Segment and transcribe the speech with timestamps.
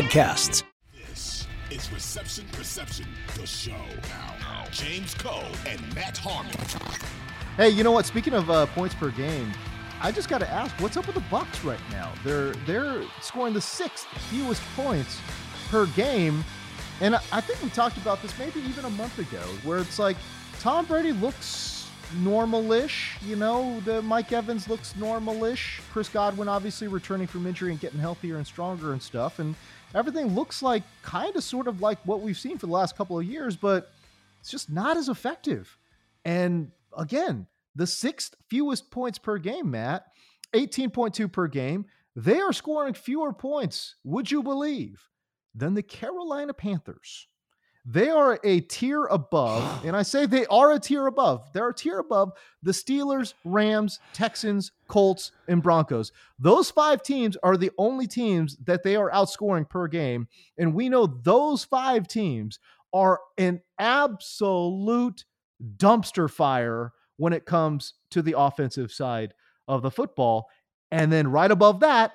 [0.00, 0.62] podcasts.
[1.08, 3.72] This is Reception Perception, the show.
[4.40, 6.52] Now, James Koh and Matt Harmon.
[7.56, 8.06] Hey, you know what?
[8.06, 9.52] Speaking of uh, points per game,
[10.00, 12.12] I just got to ask, what's up with the Bucs right now?
[12.24, 15.20] They're they're scoring the sixth fewest points
[15.68, 16.44] per game,
[17.02, 20.16] and I think we talked about this maybe even a month ago, where it's like
[20.60, 21.79] Tom Brady looks
[22.18, 23.16] normal-ish.
[23.26, 25.80] You know, the Mike Evans looks normal-ish.
[25.92, 29.54] Chris Godwin obviously returning from injury and getting healthier and stronger and stuff, and
[29.94, 33.18] everything looks like kind of sort of like what we've seen for the last couple
[33.18, 33.90] of years, but
[34.40, 35.76] it's just not as effective.
[36.24, 40.06] And again, the sixth fewest points per game, Matt,
[40.54, 41.86] 18.2 per game.
[42.16, 45.08] They are scoring fewer points, would you believe,
[45.54, 47.28] than the Carolina Panthers.
[47.84, 51.52] They are a tier above, and I say they are a tier above.
[51.52, 56.12] They're a tier above the Steelers, Rams, Texans, Colts, and Broncos.
[56.38, 60.28] Those five teams are the only teams that they are outscoring per game.
[60.58, 62.58] And we know those five teams
[62.92, 65.24] are an absolute
[65.76, 69.34] dumpster fire when it comes to the offensive side
[69.68, 70.48] of the football.
[70.90, 72.12] And then right above that,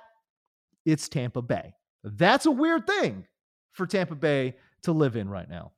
[0.86, 1.74] it's Tampa Bay.
[2.04, 3.26] That's a weird thing
[3.72, 4.56] for Tampa Bay
[4.86, 5.72] to live in right now.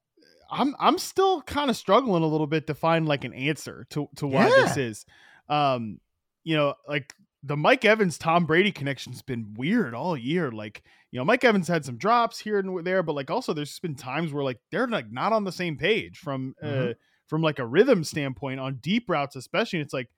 [0.49, 4.07] I'm I'm still kind of struggling a little bit to find like an answer to
[4.17, 4.55] to why yeah.
[4.55, 5.05] this is.
[5.49, 5.99] Um,
[6.43, 7.13] you know, like
[7.43, 10.51] the Mike Evans Tom Brady connection's been weird all year.
[10.51, 13.79] Like, you know, Mike Evans had some drops here and there, but like also there's
[13.79, 16.91] been times where like they're like not on the same page from mm-hmm.
[16.91, 16.93] uh
[17.27, 19.79] from like a rhythm standpoint on deep routes, especially.
[19.79, 20.09] it's like,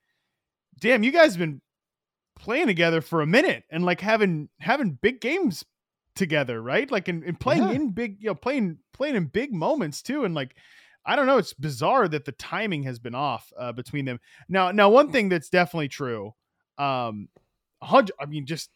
[0.79, 1.61] damn, you guys have been
[2.37, 5.65] playing together for a minute and like having having big games
[6.15, 6.89] together, right?
[6.89, 7.75] Like in, and playing yeah.
[7.75, 10.25] in big, you know, playing playing in big moments too.
[10.25, 10.55] And like
[11.05, 14.19] I don't know, it's bizarre that the timing has been off uh, between them.
[14.47, 16.33] Now, now one thing that's definitely true,
[16.77, 17.29] um,
[17.81, 18.13] hundred.
[18.19, 18.69] I mean, just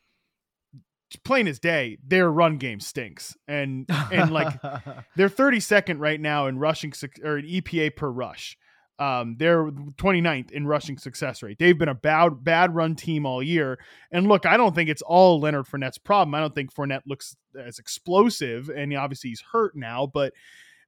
[1.24, 4.60] plain as day, their run game stinks, and and like
[5.16, 8.58] they're 32nd right now in rushing or an EPA per rush.
[9.00, 11.58] Um, they're 29th in rushing success rate.
[11.58, 13.80] They've been a bad bad run team all year.
[14.12, 16.36] And look, I don't think it's all Leonard Fournette's problem.
[16.36, 20.06] I don't think Fournette looks as explosive, and obviously he's hurt now.
[20.06, 20.34] But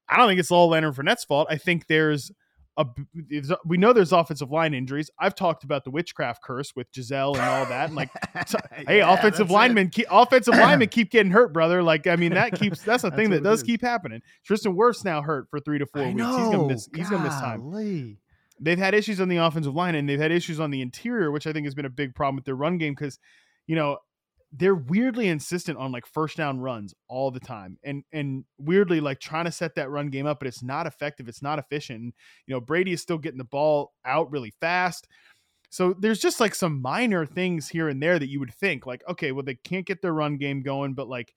[0.08, 1.48] I don't think it's all Leonard Fournette's fault.
[1.50, 2.32] I think there's
[2.78, 2.86] a,
[3.66, 5.10] we know there's offensive line injuries.
[5.20, 7.88] I've talked about the witchcraft curse with Gisele and all that.
[7.88, 8.10] And like,
[8.88, 11.82] hey, yeah, offensive linemen, keep, offensive linemen keep getting hurt, brother.
[11.82, 14.22] Like, I mean, that keeps that's a thing that does keep happening.
[14.44, 16.18] Tristan Wirfs now hurt for three to four I weeks.
[16.18, 16.90] Know, he's gonna miss.
[16.94, 17.62] He's gonna miss time.
[18.60, 21.46] They've had issues on the offensive line and they've had issues on the interior, which
[21.46, 23.20] I think has been a big problem with their run game because,
[23.68, 23.98] you know,
[24.58, 29.20] they're weirdly insistent on like first down runs all the time and and weirdly like
[29.20, 32.14] trying to set that run game up but it's not effective it's not efficient
[32.46, 35.08] you know brady is still getting the ball out really fast.
[35.70, 39.04] So there's just like some minor things here and there that you would think like
[39.10, 41.34] okay well they can't get their run game going but like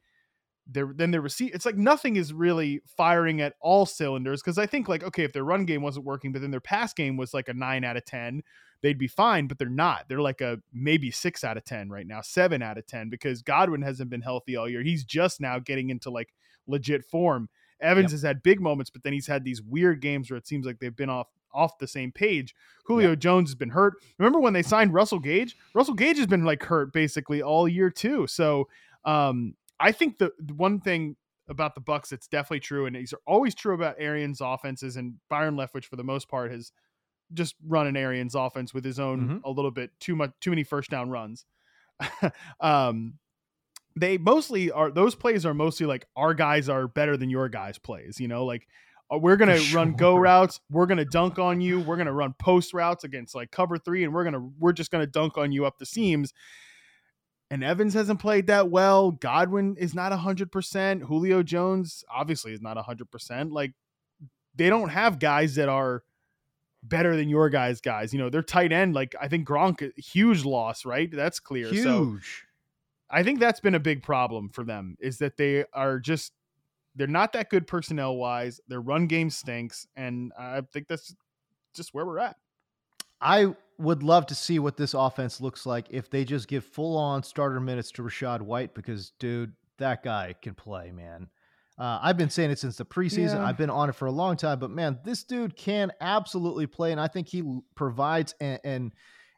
[0.71, 4.67] they're then their receive it's like nothing is really firing at all cylinders because i
[4.67, 7.33] think like okay if their run game wasn't working but then their pass game was
[7.33, 8.43] like a 9 out of 10
[8.83, 10.05] they'd be fine, but they're not.
[10.09, 13.43] They're like a maybe six out of 10 right now, seven out of 10, because
[13.43, 14.83] Godwin hasn't been healthy all year.
[14.83, 16.33] He's just now getting into like
[16.67, 17.49] legit form.
[17.81, 18.13] Evans yep.
[18.13, 20.79] has had big moments, but then he's had these weird games where it seems like
[20.79, 22.55] they've been off off the same page.
[22.85, 23.19] Julio yep.
[23.19, 23.95] Jones has been hurt.
[24.19, 25.57] Remember when they signed Russell Gage?
[25.75, 28.27] Russell Gage has been like hurt basically all year too.
[28.27, 28.69] So
[29.05, 31.17] um, I think the, the one thing
[31.49, 35.15] about the Bucs that's definitely true, and these are always true about Arians' offenses, and
[35.31, 36.73] Byron Leftwich for the most part has
[37.33, 39.39] just running Arians offense with his own mm-hmm.
[39.45, 41.45] a little bit too much too many first down runs.
[42.61, 43.15] um,
[43.97, 47.79] they mostly are those plays are mostly like our guys are better than your guys
[47.79, 48.21] plays.
[48.21, 48.67] You know, like
[49.13, 49.79] uh, we're gonna sure.
[49.79, 53.51] run go routes, we're gonna dunk on you, we're gonna run post routes against like
[53.51, 56.33] cover three, and we're gonna we're just gonna dunk on you up the seams.
[57.51, 59.11] And Evans hasn't played that well.
[59.11, 61.03] Godwin is not hundred percent.
[61.03, 63.53] Julio Jones obviously is not hundred percent.
[63.53, 63.73] Like
[64.55, 66.03] they don't have guys that are
[66.83, 68.13] better than your guys' guys.
[68.13, 71.11] You know, their tight end, like I think Gronk, huge loss, right?
[71.11, 71.69] That's clear.
[71.69, 71.85] Huge.
[71.85, 72.19] So
[73.11, 76.33] I think that's been a big problem for them is that they are just
[76.95, 78.61] they're not that good personnel wise.
[78.69, 81.15] Their run game stinks, and I think that's
[81.75, 82.37] just where we're at.
[83.21, 86.97] I would love to see what this offense looks like if they just give full
[86.97, 91.29] on starter minutes to Rachaad White because, dude, that guy can play, man.
[91.79, 93.35] Uh, I've been saying it since the preseason.
[93.35, 93.45] Yeah.
[93.45, 96.91] I've been on it for a long time, but man, this dude can absolutely play,
[96.91, 97.43] and I think he
[97.75, 98.93] provides an an,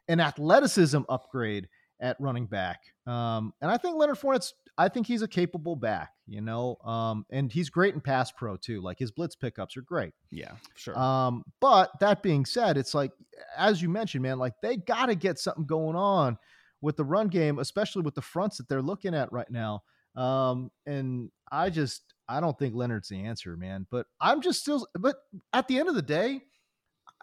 [0.07, 2.79] an athleticism upgrade at running back.
[3.05, 4.53] Um, and I think Leonard Fournette's.
[4.77, 8.55] I think he's a capable back, you know, um, and he's great in pass pro
[8.55, 8.81] too.
[8.81, 10.13] Like his blitz pickups are great.
[10.31, 10.97] Yeah, sure.
[10.97, 13.11] Um, but that being said, it's like
[13.55, 16.37] as you mentioned, man, like they got to get something going on
[16.79, 19.83] with the run game, especially with the fronts that they're looking at right now.
[20.15, 23.85] Um, and I just I don't think Leonard's the answer, man.
[23.91, 24.87] But I'm just still.
[24.97, 25.17] But
[25.53, 26.41] at the end of the day,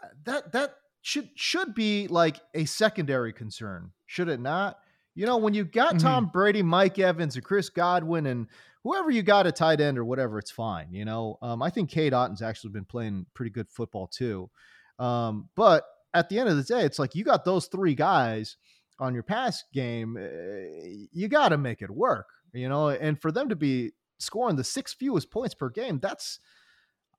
[0.03, 4.79] uh, that that should should be like a secondary concern, should it not?
[5.15, 6.01] You know, when you got Mhm.
[6.01, 8.47] Tom Brady, Mike Evans, and Chris Godwin, and
[8.85, 10.93] whoever you got at tight end or whatever, it's fine.
[10.93, 14.51] You know, um, I think Cade Otton's actually been playing pretty good football too.
[14.99, 15.85] Um, but
[16.15, 18.57] at the end of the day, it's like you got those three guys
[18.99, 20.17] on your pass game.
[20.17, 22.27] uh, You got to make it work.
[22.53, 26.41] You know, and for them to be scoring the six fewest points per game, that's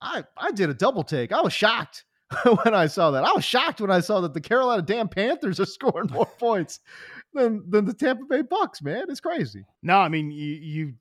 [0.00, 1.32] I I did a double take.
[1.32, 2.04] I was shocked
[2.64, 3.24] when I saw that.
[3.24, 6.80] I was shocked when I saw that the Carolina damn Panthers are scoring more points
[7.34, 8.82] than than the Tampa Bay Bucs.
[8.82, 9.64] Man, it's crazy.
[9.82, 10.94] No, I mean you you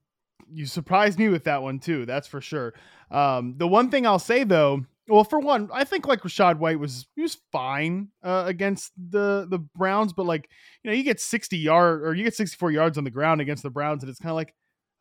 [0.52, 2.06] you surprised me with that one too.
[2.06, 2.74] That's for sure.
[3.12, 6.80] Um, the one thing I'll say though, well, for one, I think like Rachaad White
[6.80, 10.50] was he was fine uh, against the the Browns, but like
[10.84, 13.42] you know you get sixty yard or you get sixty four yards on the ground
[13.42, 14.54] against the Browns, and it's kind of like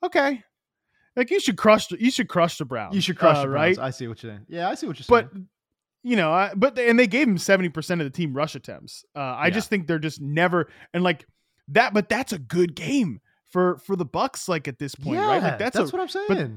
[0.05, 0.43] okay,
[1.19, 2.95] like you should crush you should crush the Browns.
[2.95, 3.75] You should crush uh, the right.
[3.75, 3.79] Browns.
[3.79, 4.47] I see what you're saying.
[4.49, 5.29] Yeah, I see what you're saying.
[5.33, 5.41] but
[6.05, 8.55] you know, I, but they, and they gave him seventy percent of the team rush
[8.55, 9.05] attempts.
[9.15, 9.51] Uh, I Yeah.
[9.51, 11.27] just think they're just never and like
[11.69, 11.93] that.
[11.93, 13.21] But that's a good game
[13.51, 14.49] for for the Bucs.
[14.49, 15.43] Like at this point, yeah, right?
[15.43, 16.27] Like that's, that's a, what I'm saying.
[16.29, 16.51] but-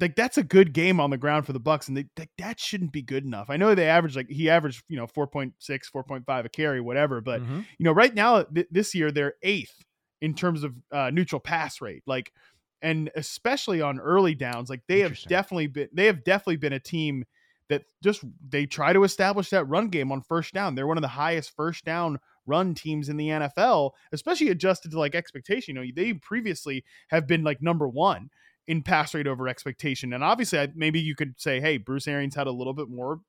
[0.00, 2.58] like that's a good game on the ground for the Bucs, and they, that that
[2.58, 3.48] shouldn't be good enough.
[3.48, 5.52] I know they average like he averaged you know 4.6,
[5.94, 7.20] 4.5 a carry, whatever.
[7.20, 7.64] But Mhm.
[7.78, 9.84] you know, right now th- this year they're eighth
[10.20, 12.02] in terms of uh, neutral pass rate.
[12.06, 12.32] Like,
[12.82, 16.80] and especially on early downs, like they have definitely been they have definitely been a
[16.80, 17.24] team
[17.68, 20.74] that just they try to establish that run game on first down.
[20.74, 24.98] They're one of the highest first down run teams in the NFL, especially adjusted to
[24.98, 25.76] like expectation.
[25.76, 28.28] You know, they previously have been like number one
[28.66, 30.12] in pass rate over expectation.
[30.12, 33.20] And obviously, I- maybe you could say, hey, Bruce Arians had a little bit more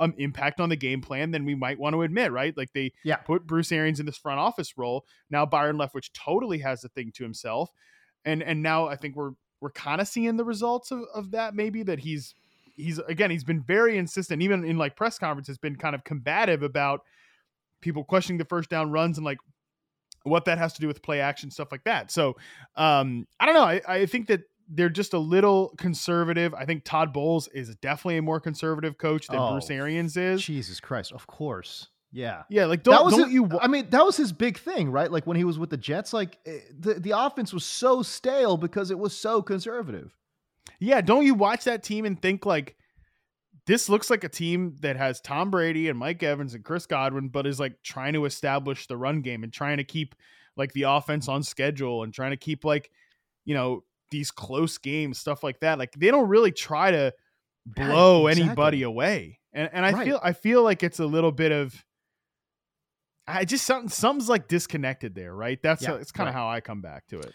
[0.00, 2.56] um, impact on the game plan than we might want to admit, right?
[2.56, 3.16] Like they Yeah.
[3.18, 5.06] put Bruce Arians in this front office role.
[5.30, 7.70] Now Byron Leftwich totally has the thing to himself,
[8.24, 11.54] and and now I think we're we're kind of seeing the results of, of that.
[11.54, 12.34] Maybe that he's
[12.76, 16.62] he's again he's been very insistent, even in like press conferences, been kind of combative
[16.62, 17.02] about
[17.80, 19.38] people questioning the first down runs and like
[20.22, 22.10] what that has to do with play action stuff like that.
[22.10, 22.36] So
[22.76, 23.64] um, I don't know.
[23.64, 26.54] I, I think that they're just a little conservative.
[26.54, 30.42] I think Todd Bowles is definitely a more conservative coach than Oh, Bruce Arians is.
[30.42, 31.88] Jesus Christ, of course.
[32.14, 32.44] Yeah.
[32.48, 34.90] Yeah, like don't that was don't his- you I mean, that was his big thing,
[34.92, 35.10] right?
[35.10, 38.56] Like when he was with the Jets, like eh, the the offense was so stale
[38.56, 40.14] because it was so conservative.
[40.78, 42.76] Yeah, don't you watch that team and think like
[43.66, 47.28] this looks like a team that has Tom Brady and Mike Evans and Chris Godwin,
[47.28, 50.14] but is like trying to establish the run game and trying to keep
[50.56, 52.90] like the offense on schedule and trying to keep like,
[53.44, 53.82] you know,
[54.12, 55.78] these close games, stuff like that.
[55.80, 57.12] Like they don't really try to
[57.66, 58.48] blow exactly.
[58.48, 59.40] anybody away.
[59.52, 60.06] And and I Right.
[60.06, 61.84] feel I feel like it's a little bit of
[63.26, 65.60] I just something something's like disconnected there, right?
[65.62, 66.40] That's Yeah, how, it's kind of right.
[66.40, 67.32] how I come back to it.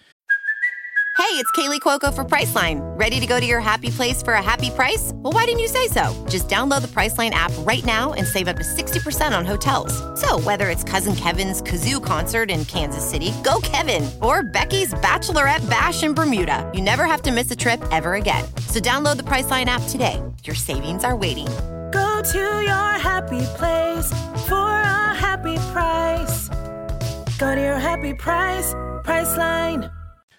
[1.18, 2.80] Hey, it's Kaley Cuoco for Priceline.
[2.98, 5.12] Ready to go to your happy place for a happy price?
[5.16, 6.26] Well, why didn't you say so?
[6.30, 9.92] Just download the Priceline app right now and save up to 60% on hotels.
[10.20, 15.68] So, whether it's Cousin Kevin's Kazoo concert in Kansas City, go Kevin, or Becky's Bachelorette
[15.70, 18.46] Bash in Bermuda, you never have to miss a trip ever again.
[18.68, 20.22] So, download the Priceline app today.
[20.46, 21.48] Your savings are waiting.
[21.92, 24.08] Go to your happy place
[24.48, 25.09] for a happy price.
[27.40, 28.74] Go to your happy price,
[29.06, 29.90] Priceline.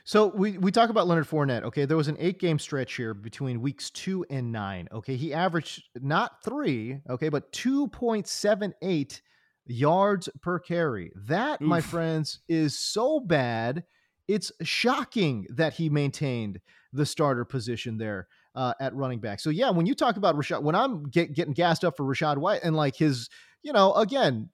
[0.04, 1.62] So we we talk about Leonard Fournette.
[1.62, 4.86] Okay, there was an eight game stretch here between weeks two and nine.
[4.92, 7.00] Okay, he averaged not three.
[7.08, 9.22] Okay, but two point seven eight
[9.64, 11.10] yards per carry.
[11.14, 13.84] That, my friends, is so bad.
[14.28, 16.60] It's shocking that he maintained
[16.92, 19.40] the starter position there uh, at running back.
[19.40, 22.36] So yeah, when you talk about Rachaad, when I'm get, getting gassed up for Rachaad
[22.36, 23.30] White and like his,
[23.62, 24.50] you know, again,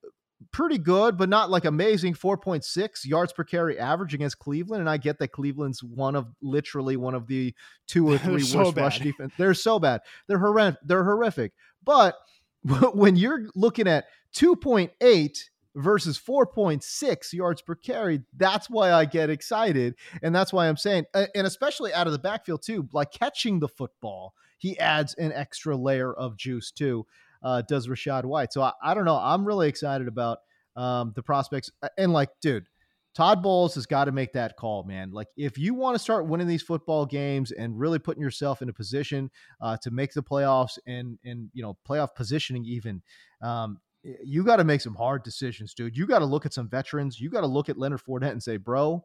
[0.52, 4.81] pretty good, but not like amazing 4.6 yards per carry average against Cleveland.
[4.81, 7.55] And I get that Cleveland's one of literally one of the
[7.87, 9.33] two or three so worst rush defense.
[9.38, 10.02] They're so bad.
[10.26, 10.81] They're horrendous.
[10.85, 11.52] They're horrific.
[11.85, 12.16] But
[12.95, 15.38] when you're looking at 2.8
[15.75, 19.95] versus 4.6 yards per carry, that's why I get excited.
[20.23, 23.69] And that's why I'm saying, and especially out of the backfield too, like catching the
[23.69, 27.07] football, he adds an extra layer of juice too
[27.43, 28.52] uh, does Rachaad White.
[28.52, 29.16] So I, I don't know.
[29.16, 30.38] I'm really excited about
[30.76, 31.71] um, the prospects.
[31.97, 32.66] And like, dude,
[33.14, 35.11] Todd Bowles has got to make that call, man.
[35.11, 38.69] Like, if you want to start winning these football games and really putting yourself in
[38.69, 43.00] a position uh, to make the playoffs and and you know playoff positioning, even,
[43.40, 45.97] um, you got to make some hard decisions, dude.
[45.97, 47.19] You got to look at some veterans.
[47.19, 49.02] You got to look at Leonard Fournette and say, bro,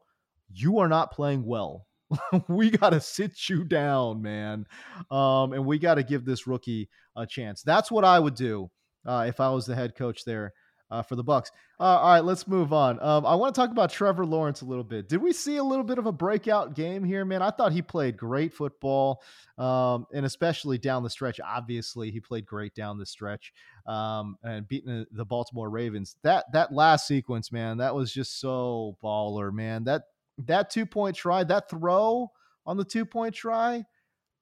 [0.52, 1.86] you are not playing well.
[2.48, 4.66] we got to sit you down, man.
[5.10, 7.62] Um, and we got to give this rookie a chance.
[7.62, 8.70] That's what I would do
[9.06, 10.52] uh, if I was the head coach there
[10.92, 11.48] uh, for the Bucs.
[11.80, 13.02] Uh, all right, let's move on.
[13.02, 15.08] Um, I want to talk about Trevor Lawrence a little bit.
[15.08, 17.40] Did we see a little bit of a breakout game here, man?
[17.40, 19.22] I thought he played great football,
[19.56, 21.40] um, and especially down the stretch.
[21.40, 23.54] Obviously, he played great down the stretch
[23.86, 26.16] um, and beating the Baltimore Ravens.
[26.22, 29.84] That that last sequence, man, that was just so baller, man.
[29.84, 30.02] That
[30.38, 32.30] that two point try, that throw
[32.66, 33.84] on the two point try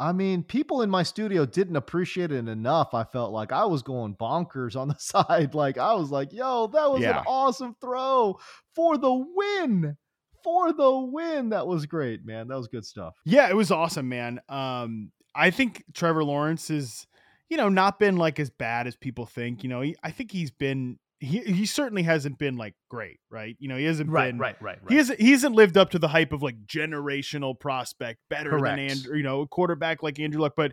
[0.01, 2.95] I mean, people in my studio didn't appreciate it enough.
[2.95, 5.55] I felt like I was going bonkers on the side.
[5.55, 7.19] Like I was like, "Yo, that was yeah.
[7.21, 8.39] an awesome throw
[8.75, 9.97] for the win."
[10.43, 11.51] For the win.
[11.51, 12.49] That was great, man.
[12.49, 13.13] That was good stuff.
[13.27, 14.41] Yeah, it was awesome, man.
[14.49, 17.07] Um I think Trevor Lawrence is,
[17.51, 19.63] you know, not been like as bad as people think.
[19.63, 23.55] You know, he, I think he's been he he certainly hasn't been like great, right?
[23.61, 24.91] You know, he hasn't right, been right, right, right.
[24.91, 28.77] He hasn't he hasn't lived up to the hype of like generational prospect, better Correct.
[28.77, 30.55] than Andrew, you know, a quarterback like Andrew Luck.
[30.57, 30.73] But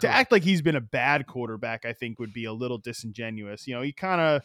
[0.00, 0.18] to Correct.
[0.18, 3.66] act like he's been a bad quarterback, I think would be a little disingenuous.
[3.66, 4.42] You know, he kind of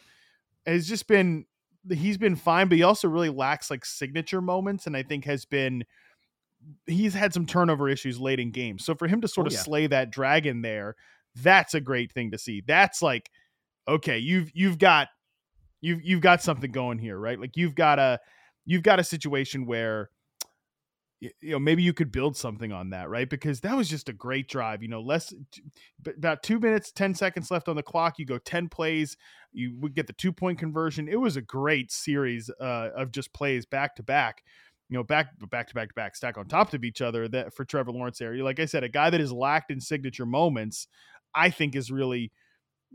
[0.66, 1.46] has just been
[1.88, 5.44] he's been fine, but he also really lacks like signature moments, and I think has
[5.44, 5.84] been
[6.86, 8.84] he's had some turnover issues late in games.
[8.84, 9.60] So for him to sort oh, of yeah.
[9.60, 10.96] slay that dragon there,
[11.36, 12.60] that's a great thing to see.
[12.66, 13.30] That's like
[13.86, 15.08] okay, you've you've got
[15.84, 17.38] You've you've got something going here, right?
[17.38, 18.18] Like you've got a
[18.64, 20.08] you've got a situation where
[21.20, 23.28] you know maybe you could build something on that right?
[23.28, 25.34] Because that was just a great drive you know less
[26.06, 29.16] about two minutes 10 seconds left on the clock you go 10 plays
[29.52, 31.06] you would get the two point conversion.
[31.06, 34.42] It was a great series uh, of just plays back to back
[34.88, 37.54] you know back back to back to back stack on top of each other that
[37.54, 38.34] for trevor lawrence there.
[38.36, 40.88] Like i said a guy that is lacked in signature moments
[41.34, 42.32] i think is really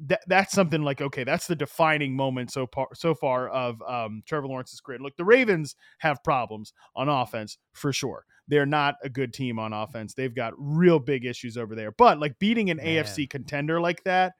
[0.07, 4.23] that that's something like okay, that's the defining moment so far so far of um,
[4.25, 4.99] Trevor Lawrence's career.
[4.99, 8.25] Look, the Ravens have problems on offense for sure.
[8.47, 10.13] They're not a good team on offense.
[10.13, 11.91] They've got real big issues over there.
[11.91, 12.87] But like beating an Man.
[12.87, 14.33] AFC contender like that,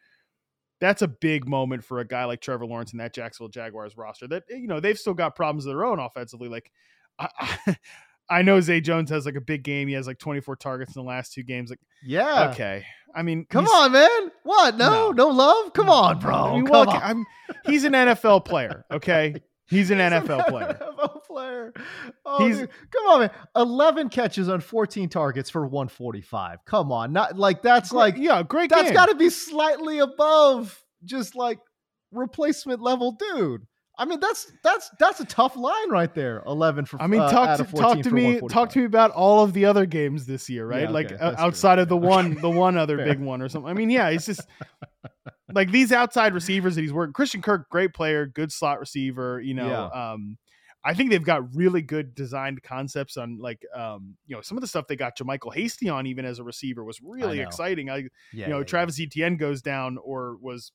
[0.79, 4.27] that's a big moment for a guy like Trevor Lawrence and that Jacksonville Jaguars roster.
[4.27, 6.49] That you know they've still got problems of their own offensively.
[6.49, 6.71] Like
[7.19, 7.77] I, I
[8.41, 9.87] know Zay Jones has like a big game.
[9.87, 11.69] He has like 24 targets in the last two games.
[11.69, 12.85] Like, yeah, okay.
[13.13, 14.31] I mean, come on, man.
[14.43, 14.77] What?
[14.77, 15.73] No, no, no love.
[15.73, 15.93] Come no.
[15.93, 16.35] on, bro.
[16.35, 17.01] I mean, come well, on.
[17.01, 17.25] I'm,
[17.65, 18.85] he's an NFL player.
[18.91, 19.35] Okay,
[19.67, 20.79] he's an he's NFL an player.
[20.79, 21.73] NFL player.
[22.25, 22.69] Oh, he's dude.
[22.91, 23.31] come on, man.
[23.55, 26.59] 11 catches on 14 targets for 145.
[26.65, 28.69] Come on, not like that's like yeah, great.
[28.69, 31.59] That's got to be slightly above just like
[32.11, 33.65] replacement level, dude.
[33.99, 36.41] I mean, that's that's that's a tough line right there.
[36.47, 37.01] Eleven for.
[37.01, 39.51] I mean, uh, talk uh, to talk to me talk to me about all of
[39.51, 40.83] the other games this year, right?
[40.83, 41.81] Yeah, like uh, outside true.
[41.83, 43.69] of the one the one other big one or something.
[43.69, 44.47] I mean, yeah, it's just
[45.53, 47.11] like these outside receivers that he's working.
[47.11, 49.41] Christian Kirk, great player, good slot receiver.
[49.41, 50.11] You know, yeah.
[50.11, 50.37] um,
[50.85, 54.61] I think they've got really good designed concepts on like um, you know some of
[54.61, 57.89] the stuff they got JaMycal Hasty on even as a receiver was really exciting.
[57.89, 60.71] I yeah, you know Travis Etienne goes down or was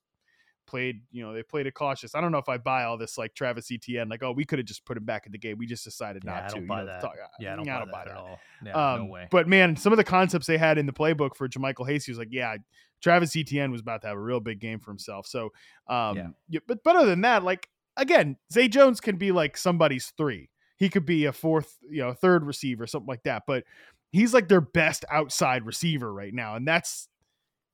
[0.66, 2.14] played, you know, they played it cautious.
[2.14, 4.58] I don't know if I buy all this like Travis Etienne, like, oh, we could
[4.58, 5.58] have just put him back in the game.
[5.58, 6.54] We just decided yeah, not I to.
[6.54, 7.00] Don't buy know, that.
[7.00, 8.38] Talk, yeah, I don't, I don't buy, buy, that, at all.
[8.64, 9.28] Yeah, um, no way.
[9.30, 12.18] But man, some of the concepts they had in the playbook for JaMycal Hasty was
[12.18, 12.56] like, yeah,
[13.02, 15.26] Travis Etienne was about to have a real big game for himself.
[15.26, 15.52] So,
[15.88, 16.26] um, yeah.
[16.48, 20.50] yeah but, but other than that, like, again, Zay Jones can be like somebody's three.
[20.76, 23.44] He could be a fourth, you know, third receiver, something like that.
[23.46, 23.64] But
[24.10, 26.56] he's like their best outside receiver right now.
[26.56, 27.08] And that's,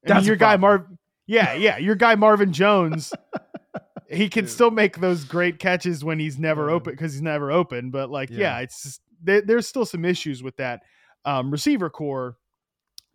[0.02, 0.87] that's mean, your guy Marv
[1.30, 1.78] yeah, yeah.
[1.78, 3.14] Your guy Marvin Jones,
[4.10, 4.52] he can Dude.
[4.52, 6.75] still make those great catches when he's never yeah.
[6.75, 7.90] open because he's never open.
[7.90, 10.82] But like, yeah, yeah it's just, there, there's still some issues with that
[11.25, 12.37] um, receiver core.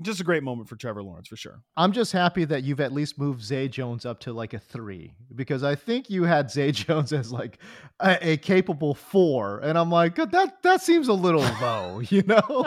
[0.02, 1.62] Just a great moment for Trevor Lawrence for sure.
[1.76, 5.14] I'm just happy that you've at least moved Zay Jones up to like a three
[5.34, 7.60] because I think you had Zay Jones as like
[8.00, 12.66] a, a capable four, and I'm like that that seems a little low, you know?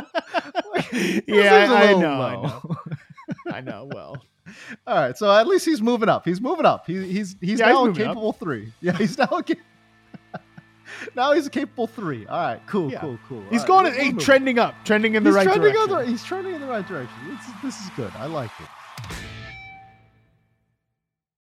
[0.75, 0.93] like,
[1.27, 2.77] yeah, I, I, know, I know.
[3.51, 3.89] I know.
[3.93, 4.17] Well,
[4.87, 6.25] all right, so at least he's moving up.
[6.25, 6.87] He's moving up.
[6.87, 8.39] He, he's he's yeah, now he's a capable up.
[8.39, 8.73] three.
[8.81, 9.45] Yeah, he's now a
[11.17, 12.27] now he's a capable three.
[12.27, 13.01] All right, cool, yeah.
[13.01, 13.45] cool, cool.
[13.51, 15.97] He's All going right, trending up, trending in the he's right trending direction.
[15.97, 17.17] The, he's trending in the right direction.
[17.29, 18.13] This is, this is good.
[18.17, 18.69] I like it.